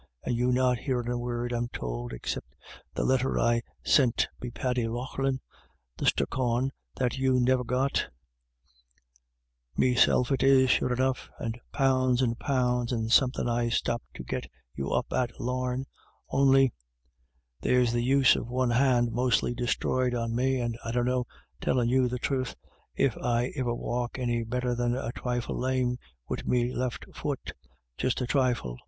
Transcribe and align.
And 0.23 0.35
you 0.35 0.51
not 0.51 0.79
hearin' 0.79 1.11
a 1.11 1.17
word, 1.19 1.51
I'm 1.53 1.67
tould, 1.67 2.11
'xcipt 2.11 2.41
the 2.95 3.03
letter 3.03 3.37
I 3.39 3.61
sint 3.85 4.29
be 4.39 4.49
Paddy 4.49 4.87
Loughlin, 4.87 5.39
the 5.97 6.05
sthookawn, 6.05 6.71
that 6.95 7.19
you 7.19 7.39
niver 7.39 7.63
got 7.63 8.07
Meself 9.77 10.31
it 10.31 10.41
is, 10.41 10.71
sure 10.71 10.91
enough, 10.91 11.29
and 11.37 11.59
pounds 11.71 12.23
and 12.23 12.39
pounds, 12.39 12.91
and 12.91 13.11
somethin' 13.11 13.47
I 13.47 13.69
stopped 13.69 14.07
to 14.15 14.23
get 14.23 14.47
you 14.73 14.89
up 14.89 15.13
at 15.13 15.39
Lame— 15.39 15.85
on'y— 16.33 16.71
there's 17.61 17.93
the 17.93 18.01
use 18.03 18.35
of 18.35 18.47
one 18.47 18.71
hand 18.71 19.11
mostly 19.11 19.53
disthroyed 19.53 20.15
on 20.15 20.35
me, 20.35 20.59
and 20.59 20.79
I 20.83 20.93
dunno, 20.93 21.27
tellin' 21.61 21.89
you 21.89 22.07
the 22.07 22.17
truth, 22.17 22.55
if 22.95 23.15
I'll 23.19 23.51
iver 23.55 23.75
walk 23.75 24.17
any 24.17 24.43
better 24.43 24.73
than 24.73 24.95
a 24.95 25.11
trifle 25.11 25.59
lame 25.59 25.99
wid 26.27 26.47
me 26.47 26.73
left 26.73 27.05
fut— 27.15 27.51
just 27.99 28.19
a 28.19 28.25
trifle. 28.25 28.79